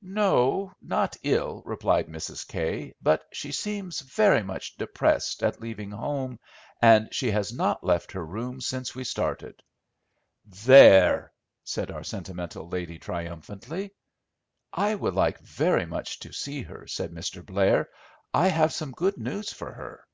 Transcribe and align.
"No, 0.00 0.72
not 0.80 1.18
ill," 1.22 1.62
replied 1.66 2.06
Mrs. 2.08 2.48
Kay; 2.48 2.94
"but 3.02 3.26
she 3.30 3.52
seems 3.52 4.00
very 4.00 4.42
much 4.42 4.74
depressed 4.78 5.42
at 5.42 5.60
leaving 5.60 5.90
home, 5.90 6.38
and 6.80 7.12
she 7.12 7.30
has 7.32 7.52
not 7.52 7.84
left 7.84 8.10
her 8.12 8.24
room 8.24 8.62
since 8.62 8.94
we 8.94 9.04
started." 9.04 9.62
"There!" 10.46 11.30
said 11.62 11.90
our 11.90 12.04
sentimental 12.04 12.66
lady, 12.70 12.98
triumphantly. 12.98 13.92
"I 14.72 14.94
would 14.94 15.12
like 15.12 15.38
very 15.40 15.84
much 15.84 16.20
to 16.20 16.32
see 16.32 16.62
her," 16.62 16.86
said 16.86 17.12
Mr. 17.12 17.44
Blair; 17.44 17.90
"I 18.32 18.48
have 18.48 18.72
some 18.72 18.92
good 18.92 19.18
news 19.18 19.52
for 19.52 19.74
her." 19.74 20.06